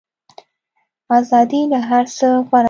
[1.17, 2.59] ازادي له هر څه غوره ده.